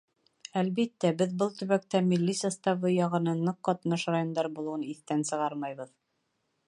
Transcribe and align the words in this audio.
Әлбиттә, 0.59 1.09
беҙ 1.19 1.35
был 1.41 1.51
төбәктә 1.59 2.01
милли 2.07 2.35
составы 2.39 2.93
яғынан 2.93 3.45
ныҡ 3.51 3.59
ҡатнаш 3.69 4.07
райондар 4.17 4.51
булыуын 4.57 4.89
иҫтән 4.95 5.23
сығармайбыҙ. 5.33 5.95